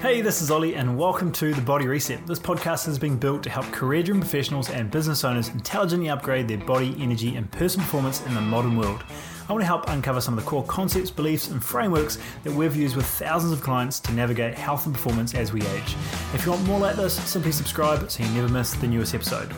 [0.00, 2.24] Hey, this is Olly, and welcome to The Body Reset.
[2.24, 6.46] This podcast has been built to help career driven professionals and business owners intelligently upgrade
[6.46, 9.02] their body, energy, and personal performance in the modern world.
[9.48, 12.76] I want to help uncover some of the core concepts, beliefs, and frameworks that we've
[12.76, 15.96] used with thousands of clients to navigate health and performance as we age.
[16.32, 19.52] If you want more like this, simply subscribe so you never miss the newest episode.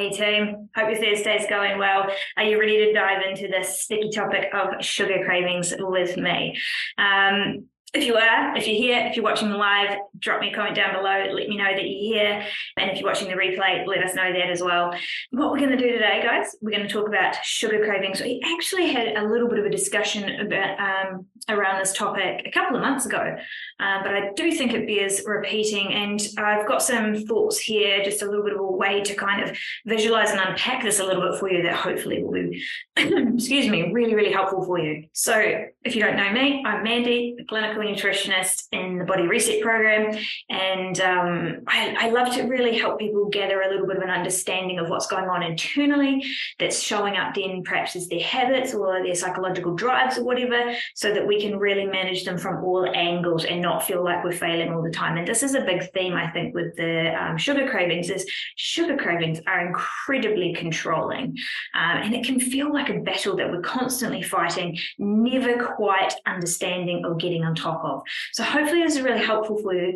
[0.00, 2.06] Hey team, hope your Thursday's going well.
[2.38, 6.58] Are you ready to dive into this sticky topic of sugar cravings with me?
[6.96, 10.74] Um, if you are, if you're here, if you're watching live, drop me a comment
[10.74, 11.26] down below.
[11.34, 12.46] Let me know that you're here.
[12.78, 14.94] And if you're watching the replay, let us know that as well.
[15.32, 18.22] What we're going to do today, guys, we're going to talk about sugar cravings.
[18.22, 22.50] We actually had a little bit of a discussion about um, around this topic a
[22.50, 23.36] couple of months ago,
[23.80, 25.92] uh, but I do think it bears repeating.
[25.92, 29.42] And I've got some thoughts here, just a little bit of a way to kind
[29.42, 32.62] of visualize and unpack this a little bit for you that hopefully will be,
[32.96, 35.04] excuse me, really, really helpful for you.
[35.12, 39.62] So if you don't know me, I'm Mandy, a clinical nutritionist in the Body Reset
[39.62, 40.16] program.
[40.50, 44.10] And um, I, I, love to really help people gather a little bit of an
[44.10, 46.22] understanding of what's going on internally
[46.58, 51.14] that's showing up then perhaps as their habits or their psychological drives or whatever, so
[51.14, 54.72] that we can really manage them from all angles and not feel like we're failing
[54.72, 55.16] all the time.
[55.16, 58.96] And this is a big theme, I think, with the um, sugar cravings is sugar
[58.96, 61.36] cravings are incredibly controlling.
[61.74, 67.04] Um, and it can feel like a battle that we're constantly fighting, never quite understanding
[67.06, 68.02] or getting on top of.
[68.32, 69.94] So hopefully this is really helpful for you.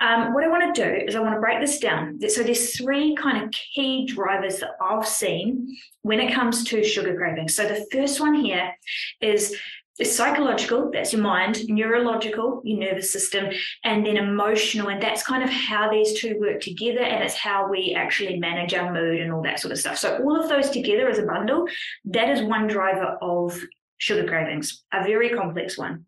[0.00, 2.20] Um, what I want to do is I want to break this down.
[2.28, 7.16] So there's three kind of key drivers that I've seen when it comes to sugar
[7.16, 7.56] cravings.
[7.56, 8.72] So the first one here
[9.20, 9.56] is
[9.98, 13.46] it's psychological, that's your mind, neurological, your nervous system,
[13.84, 14.88] and then emotional.
[14.88, 17.00] And that's kind of how these two work together.
[17.00, 19.96] And it's how we actually manage our mood and all that sort of stuff.
[19.98, 21.66] So, all of those together as a bundle,
[22.06, 23.58] that is one driver of
[23.98, 26.04] sugar cravings, a very complex one.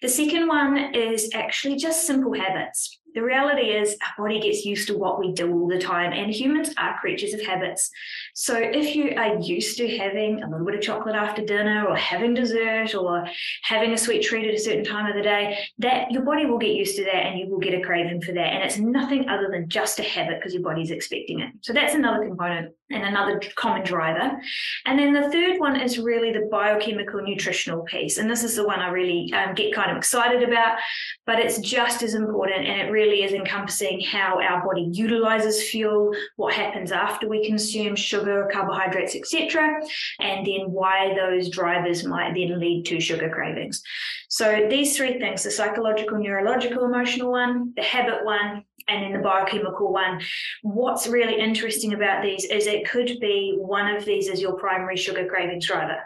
[0.00, 4.88] The second one is actually just simple habits the reality is our body gets used
[4.88, 7.90] to what we do all the time and humans are creatures of habits.
[8.34, 11.96] So if you are used to having a little bit of chocolate after dinner or
[11.96, 13.26] having dessert or
[13.62, 16.58] having a sweet treat at a certain time of the day that your body will
[16.58, 18.52] get used to that and you will get a craving for that.
[18.52, 21.52] And it's nothing other than just a habit because your body's expecting it.
[21.60, 24.38] So that's another component and another common driver.
[24.86, 28.66] And then the third one is really the biochemical nutritional piece and this is the
[28.66, 30.78] one i really um, get kind of excited about
[31.26, 35.68] but it's just as important and it really really is encompassing how our body utilizes
[35.70, 39.80] fuel, what happens after we consume sugar, carbohydrates, etc.,
[40.20, 43.82] and then why those drivers might then lead to sugar cravings.
[44.28, 49.18] So these three things, the psychological, neurological, emotional one, the habit one, and then the
[49.18, 50.20] biochemical one.
[50.62, 54.96] What's really interesting about these is it could be one of these is your primary
[54.96, 55.98] sugar cravings driver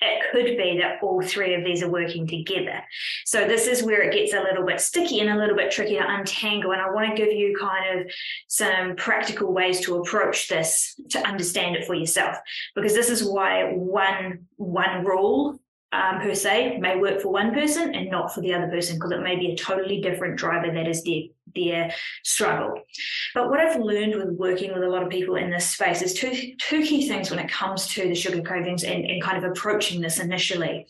[0.00, 2.82] it could be that all three of these are working together.
[3.24, 5.94] So this is where it gets a little bit sticky and a little bit tricky
[5.94, 6.72] to untangle.
[6.72, 8.10] And I want to give you kind of
[8.46, 12.36] some practical ways to approach this to understand it for yourself,
[12.74, 15.60] because this is why one one rule
[15.92, 19.10] um, per se may work for one person and not for the other person because
[19.10, 21.22] it may be a totally different driver that is their
[21.54, 21.92] their
[22.24, 22.80] struggle.
[23.34, 26.14] But what I've learned with working with a lot of people in this space is
[26.14, 29.50] two two key things when it comes to the sugar cravings and, and kind of
[29.50, 30.86] approaching this initially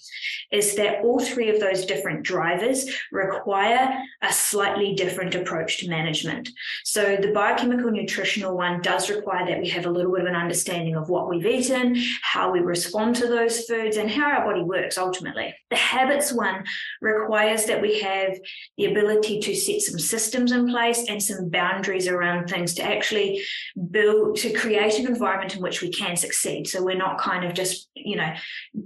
[0.50, 6.48] is that all three of those different drivers require a slightly different approach to management.
[6.84, 10.34] So the biochemical nutritional one does require that we have a little bit of an
[10.34, 14.62] understanding of what we've eaten, how we respond to those foods, and how our body
[14.62, 15.54] works ultimately.
[15.70, 16.64] The habits one
[17.00, 18.38] requires that we have
[18.76, 23.42] the ability to set some systems in place and some boundaries around things to actually
[23.90, 26.66] build, to create an environment in which we can succeed.
[26.66, 28.32] So we're not kind of just, you know,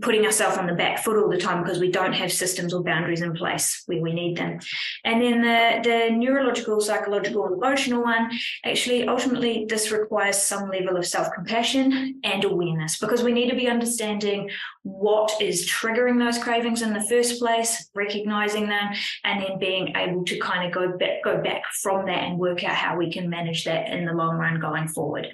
[0.01, 2.83] putting ourselves on the back foot all the time because we don't have systems or
[2.83, 4.59] boundaries in place where we need them.
[5.05, 8.31] And then the, the neurological, psychological, emotional one,
[8.65, 13.57] actually, ultimately, this requires some level of self compassion and awareness because we need to
[13.57, 14.51] be understanding
[14.83, 18.93] what is triggering those cravings in the first place, recognizing them,
[19.25, 21.52] and then being able to kind of go back, go back
[21.83, 24.89] from that and work out how we can manage that in the long run going
[24.89, 25.29] forward.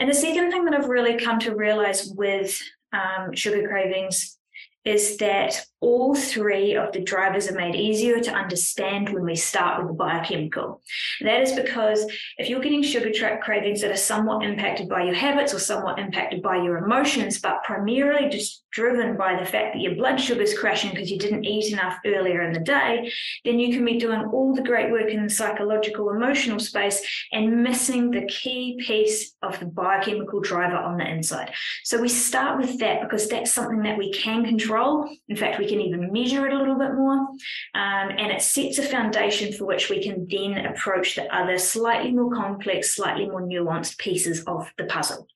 [0.00, 2.60] And the second thing that I've really come to realize with
[2.92, 4.37] um, sugar cravings
[4.84, 9.78] is that all three of the drivers are made easier to understand when we start
[9.78, 10.82] with the biochemical.
[11.20, 12.04] That is because
[12.36, 15.98] if you're getting sugar tra- cravings that are somewhat impacted by your habits or somewhat
[15.98, 20.42] impacted by your emotions, but primarily just driven by the fact that your blood sugar
[20.42, 23.10] is crashing because you didn't eat enough earlier in the day,
[23.44, 27.00] then you can be doing all the great work in the psychological, emotional space
[27.32, 31.52] and missing the key piece of the biochemical driver on the inside.
[31.84, 35.08] So we start with that because that's something that we can control control.
[35.28, 37.14] In fact, we can even measure it a little bit more.
[37.14, 37.36] Um,
[37.74, 42.30] and it sets a foundation for which we can then approach the other slightly more
[42.34, 45.26] complex, slightly more nuanced pieces of the puzzle.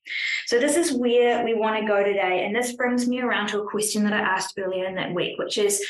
[0.46, 2.44] So, this is where we want to go today.
[2.44, 5.38] And this brings me around to a question that I asked earlier in that week,
[5.38, 5.84] which is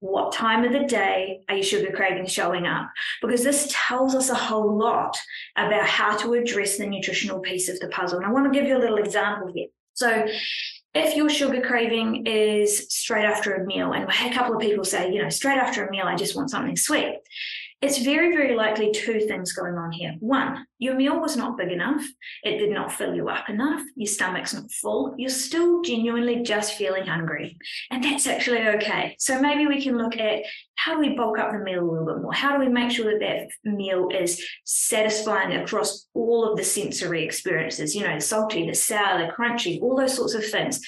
[0.00, 2.90] what time of the day are your sugar cravings showing up?
[3.20, 5.16] Because this tells us a whole lot
[5.56, 8.18] about how to address the nutritional piece of the puzzle.
[8.18, 9.68] And I want to give you a little example here.
[9.94, 10.26] So,
[10.94, 15.12] if your sugar craving is straight after a meal, and a couple of people say,
[15.12, 17.18] you know, straight after a meal, I just want something sweet
[17.82, 20.14] it's very, very likely two things going on here.
[20.20, 22.04] One, your meal was not big enough.
[22.44, 23.82] It did not fill you up enough.
[23.96, 25.16] Your stomach's not full.
[25.18, 27.58] You're still genuinely just feeling hungry.
[27.90, 29.16] And that's actually okay.
[29.18, 30.44] So maybe we can look at
[30.76, 32.32] how do we bulk up the meal a little bit more?
[32.32, 37.24] How do we make sure that that meal is satisfying across all of the sensory
[37.24, 37.96] experiences?
[37.96, 40.80] You know, the salty, the sour, the crunchy, all those sorts of things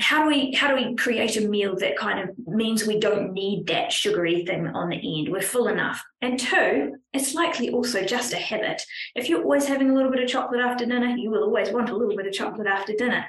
[0.00, 3.32] how do we how do we create a meal that kind of means we don't
[3.32, 5.28] need that sugary thing on the end?
[5.30, 6.02] We're full enough.
[6.22, 8.82] And two it's likely also just a habit.
[9.14, 11.90] If you're always having a little bit of chocolate after dinner you will always want
[11.90, 13.26] a little bit of chocolate after dinner.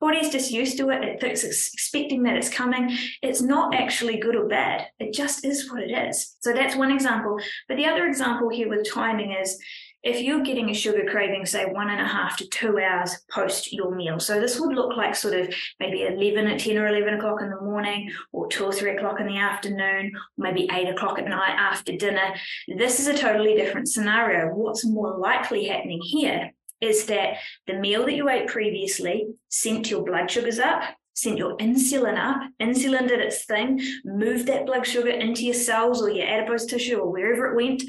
[0.00, 1.22] Body's just used to it.
[1.22, 2.96] It's expecting that it's coming.
[3.20, 4.86] It's not actually good or bad.
[4.98, 6.36] It just is what it is.
[6.40, 7.38] So that's one example.
[7.68, 9.58] But the other example here with timing is
[10.02, 13.72] if you're getting a sugar craving, say one and a half to two hours post
[13.72, 17.14] your meal, so this would look like sort of maybe 11 at 10 or 11
[17.14, 20.88] o'clock in the morning, or two or three o'clock in the afternoon, or maybe eight
[20.88, 22.34] o'clock at night after dinner.
[22.68, 24.54] This is a totally different scenario.
[24.54, 26.50] What's more likely happening here
[26.80, 27.36] is that
[27.66, 30.82] the meal that you ate previously sent your blood sugars up
[31.20, 32.40] sent your insulin up.
[32.60, 36.98] Insulin did its thing, moved that blood sugar into your cells or your adipose tissue
[36.98, 37.82] or wherever it went.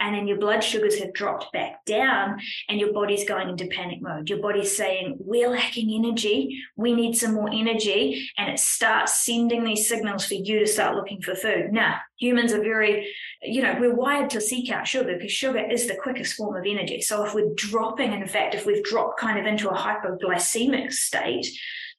[0.00, 4.00] And then your blood sugars have dropped back down and your body's going into panic
[4.02, 4.28] mode.
[4.28, 6.62] Your body's saying, We're lacking energy.
[6.76, 8.28] We need some more energy.
[8.36, 11.72] And it starts sending these signals for you to start looking for food.
[11.72, 15.86] Now, humans are very, you know, we're wired to seek out sugar because sugar is
[15.86, 17.00] the quickest form of energy.
[17.00, 21.46] So if we're dropping, in fact, if we've dropped kind of into a hypoglycemic state,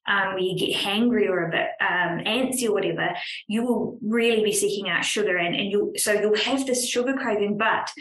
[0.07, 3.15] um, where you get hangry or a bit um, antsy or whatever,
[3.47, 7.13] you will really be seeking out sugar, and, and you so you'll have this sugar
[7.13, 7.91] craving, but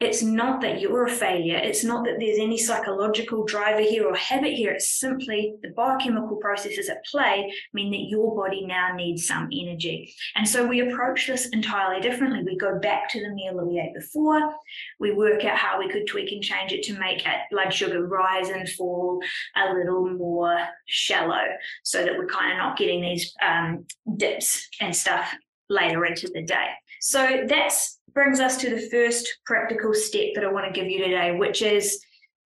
[0.00, 1.58] it's not that you're a failure.
[1.58, 4.72] It's not that there's any psychological driver here or habit here.
[4.72, 10.14] It's simply the biochemical processes at play mean that your body now needs some energy.
[10.36, 12.42] And so we approach this entirely differently.
[12.42, 14.40] We go back to the meal that we ate before.
[14.98, 18.06] We work out how we could tweak and change it to make that blood sugar
[18.06, 19.20] rise and fall
[19.54, 20.56] a little more
[20.86, 21.44] shallow
[21.82, 23.84] so that we're kind of not getting these um,
[24.16, 25.30] dips and stuff
[25.68, 26.68] later into the day.
[27.00, 31.02] So that's brings us to the first practical step that I want to give you
[31.02, 32.02] today, which is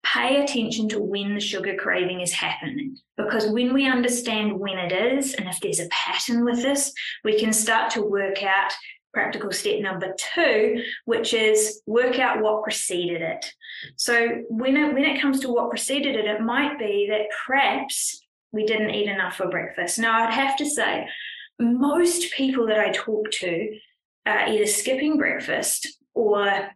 [0.03, 2.97] pay attention to when the sugar craving is happening.
[3.17, 6.93] Because when we understand when it is, and if there's a pattern with this,
[7.25, 8.73] we can start to work out
[9.13, 13.53] practical step number two, which is work out what preceded it.
[13.97, 18.25] So when it, when it comes to what preceded it, it might be that perhaps
[18.53, 19.99] we didn't eat enough for breakfast.
[19.99, 21.09] Now, I'd have to say,
[21.59, 23.79] most people that I talk to
[24.31, 26.71] uh, either skipping breakfast or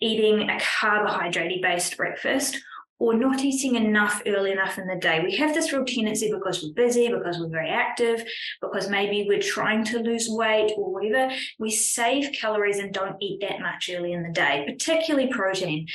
[0.00, 2.58] eating a carbohydrate based breakfast
[2.98, 5.20] or not eating enough early enough in the day.
[5.22, 8.24] We have this real tendency because we're busy, because we're very active,
[8.60, 13.40] because maybe we're trying to lose weight or whatever, we save calories and don't eat
[13.40, 15.86] that much early in the day, particularly protein.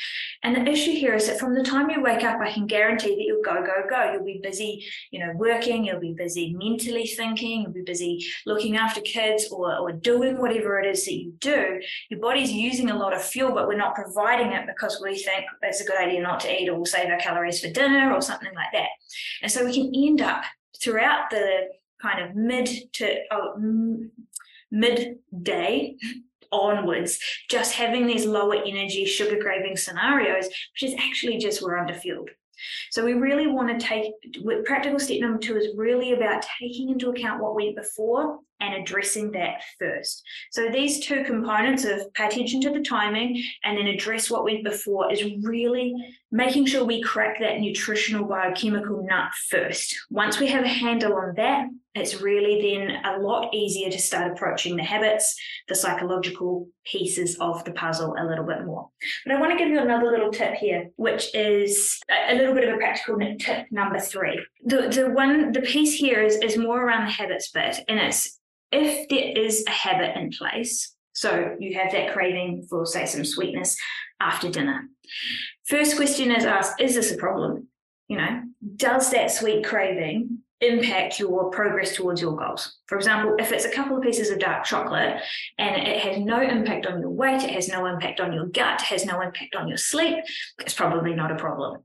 [0.43, 3.15] And the issue here is that from the time you wake up, I can guarantee
[3.15, 4.11] that you'll go, go, go.
[4.13, 8.75] You'll be busy, you know, working, you'll be busy mentally thinking, you'll be busy looking
[8.75, 11.79] after kids or, or doing whatever it is that you do.
[12.09, 15.45] Your body's using a lot of fuel, but we're not providing it because we think
[15.61, 18.53] it's a good idea not to eat or save our calories for dinner or something
[18.55, 18.89] like that.
[19.41, 20.43] And so we can end up
[20.81, 21.69] throughout the
[22.01, 24.01] kind of mid to oh,
[24.71, 25.95] midday
[26.51, 27.19] onwards,
[27.49, 32.29] just having these lower energy sugar craving scenarios, which is actually just we're underfueled.
[32.91, 34.11] So we really want to take
[34.65, 39.31] practical step number two is really about taking into account what went before and addressing
[39.31, 40.23] that first.
[40.51, 44.63] So these two components of pay attention to the timing and then address what went
[44.63, 45.93] before is really
[46.31, 49.95] making sure we crack that nutritional biochemical nut first.
[50.09, 54.31] Once we have a handle on that, it's really then a lot easier to start
[54.31, 55.35] approaching the habits,
[55.67, 58.89] the psychological pieces of the puzzle a little bit more.
[59.25, 61.99] But I want to give you another little tip here, which is
[62.29, 64.39] a little bit of a practical tip number three.
[64.65, 68.39] The the one the piece here is, is more around the habits bit, and it's
[68.71, 73.25] if there is a habit in place, so you have that craving for, say, some
[73.25, 73.77] sweetness
[74.19, 74.87] after dinner.
[75.67, 77.67] First question is asked, is this a problem?
[78.07, 78.41] You know,
[78.75, 82.79] does that sweet craving impact your progress towards your goals.
[82.87, 85.21] For example, if it's a couple of pieces of dark chocolate
[85.57, 88.81] and it has no impact on your weight, it has no impact on your gut,
[88.81, 90.17] has no impact on your sleep,
[90.59, 91.83] it's probably not a problem.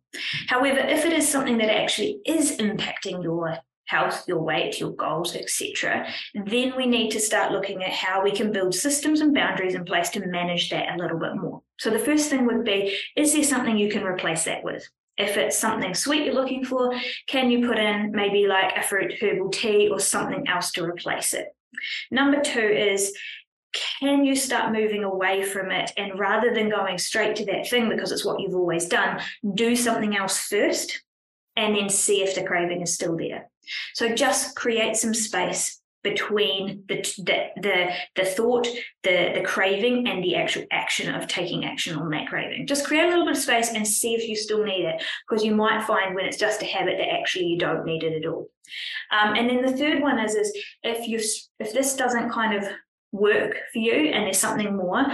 [0.48, 5.36] However, if it is something that actually is impacting your health, your weight, your goals,
[5.36, 9.74] etc., then we need to start looking at how we can build systems and boundaries
[9.74, 11.62] in place to manage that a little bit more.
[11.78, 14.88] So the first thing would be is there something you can replace that with?
[15.16, 16.92] If it's something sweet you're looking for,
[17.28, 21.34] can you put in maybe like a fruit herbal tea or something else to replace
[21.34, 21.54] it?
[22.10, 23.16] Number two is
[24.00, 27.88] can you start moving away from it and rather than going straight to that thing
[27.88, 29.20] because it's what you've always done,
[29.54, 31.02] do something else first
[31.56, 33.50] and then see if the craving is still there.
[33.94, 38.68] So just create some space between the the the, the thought,
[39.02, 42.66] the the craving, and the actual action of taking action on that craving.
[42.66, 45.42] Just create a little bit of space and see if you still need it, because
[45.42, 48.30] you might find when it's just a habit that actually you don't need it at
[48.30, 48.50] all.
[49.10, 51.18] Um, and then the third one is is if you
[51.58, 52.68] if this doesn't kind of
[53.14, 55.06] work for you and there's something more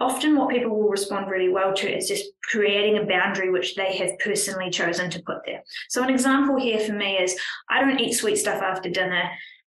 [0.00, 3.96] often what people will respond really well to is just creating a boundary which they
[3.96, 5.62] have personally chosen to put there.
[5.88, 7.38] So an example here for me is
[7.70, 9.30] I don't eat sweet stuff after dinner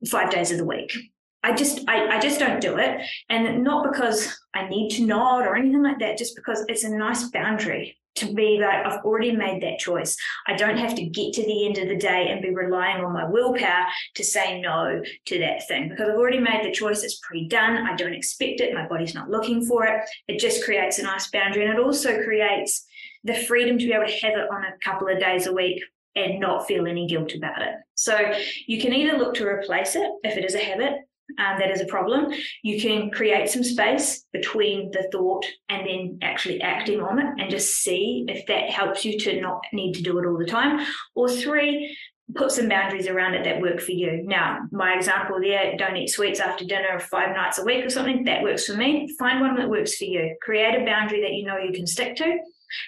[0.10, 0.92] five days of the week.
[1.44, 3.02] I just I, I just don't do it.
[3.30, 6.96] And not because I need to nod or anything like that, just because it's a
[6.96, 10.18] nice boundary to be like, I've already made that choice.
[10.48, 13.14] I don't have to get to the end of the day and be relying on
[13.14, 17.04] my willpower to say no to that thing because I've already made the choice.
[17.04, 17.78] It's pre done.
[17.78, 18.74] I don't expect it.
[18.74, 20.04] My body's not looking for it.
[20.28, 22.86] It just creates a nice boundary and it also creates
[23.24, 25.82] the freedom to be able to have it on a couple of days a week
[26.16, 27.76] and not feel any guilt about it.
[27.96, 28.18] So
[28.68, 30.94] you can either look to replace it if it is a habit
[31.38, 32.34] um, that is a problem,
[32.64, 37.50] you can create some space between the thought and then actually acting on it and
[37.50, 40.86] just see if that helps you to not need to do it all the time.
[41.16, 41.96] Or three,
[42.36, 44.24] put some boundaries around it that work for you.
[44.24, 48.24] Now, my example there, don't eat sweets after dinner five nights a week or something,
[48.26, 49.14] that works for me.
[49.18, 50.36] Find one that works for you.
[50.42, 52.26] Create a boundary that you know you can stick to.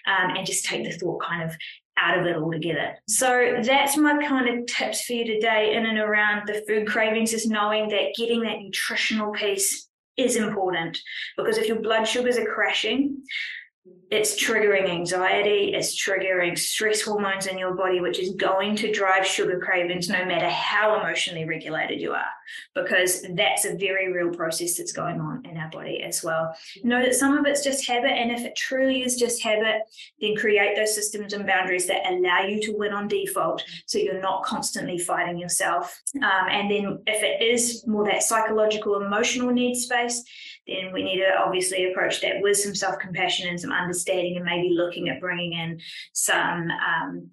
[0.05, 1.57] Um, and just take the thought kind of
[1.97, 2.95] out of it altogether.
[3.07, 7.33] So that's my kind of tips for you today in and around the food cravings
[7.33, 10.99] is knowing that getting that nutritional piece is important
[11.37, 13.23] because if your blood sugars are crashing,
[14.11, 19.25] it's triggering anxiety, it's triggering stress hormones in your body, which is going to drive
[19.25, 22.29] sugar cravings no matter how emotionally regulated you are,
[22.75, 26.53] because that's a very real process that's going on in our body as well.
[26.83, 29.81] Know that some of it's just habit, and if it truly is just habit,
[30.19, 34.21] then create those systems and boundaries that allow you to win on default so you're
[34.21, 35.99] not constantly fighting yourself.
[36.17, 40.21] Um, and then if it is more that psychological, emotional need space,
[40.71, 44.45] then we need to obviously approach that with some self compassion and some understanding, and
[44.45, 45.79] maybe looking at bringing in
[46.13, 47.29] some um,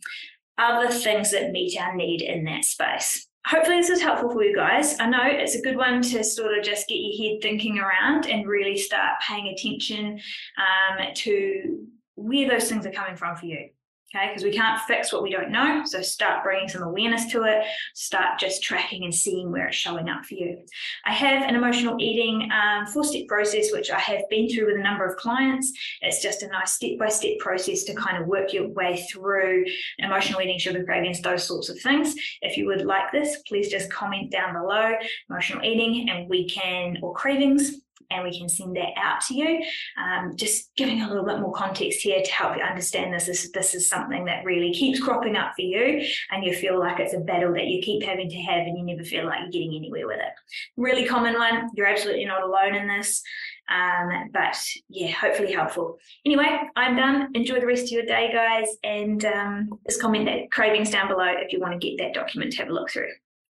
[0.59, 3.27] other things that meet our need in that space.
[3.47, 4.99] Hopefully, this is helpful for you guys.
[5.01, 8.27] I know it's a good one to sort of just get your head thinking around
[8.27, 10.21] and really start paying attention
[10.59, 13.69] um, to where those things are coming from for you
[14.15, 17.43] okay because we can't fix what we don't know so start bringing some awareness to
[17.45, 20.59] it start just tracking and seeing where it's showing up for you.
[21.05, 24.77] I have an emotional eating um, four step process which i have been through with
[24.77, 25.73] a number of clients.
[26.01, 29.65] It's just a nice step by step process to kind of work your way through
[29.99, 32.15] emotional eating sugar cravings those sorts of things.
[32.43, 34.95] If you would like this please just comment down below
[35.31, 37.77] emotional eating and we can or cravings
[38.11, 39.63] and we can send that out to you.
[39.97, 43.51] Um, just giving a little bit more context here to help you understand this is
[43.53, 47.15] this is something that really keeps cropping up for you, and you feel like it's
[47.15, 49.75] a battle that you keep having to have, and you never feel like you're getting
[49.75, 50.33] anywhere with it.
[50.77, 51.71] Really common one.
[51.75, 53.23] You're absolutely not alone in this.
[53.71, 54.57] Um, but
[54.89, 55.99] yeah, hopefully helpful.
[56.25, 57.29] Anyway, I'm done.
[57.35, 61.27] Enjoy the rest of your day, guys, and um, just comment that cravings down below
[61.27, 63.11] if you want to get that document to have a look through.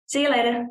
[0.08, 0.66] See you later.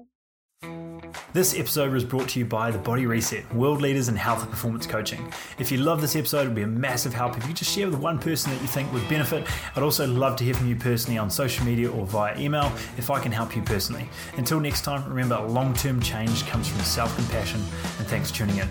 [1.34, 4.50] This episode was brought to you by The Body Reset, world leaders in health and
[4.50, 5.30] performance coaching.
[5.58, 7.88] If you love this episode, it would be a massive help if you just share
[7.88, 9.46] with one person that you think would benefit.
[9.76, 13.10] I'd also love to hear from you personally on social media or via email if
[13.10, 14.08] I can help you personally.
[14.38, 17.60] Until next time, remember long term change comes from self compassion,
[17.98, 18.68] and thanks for tuning in.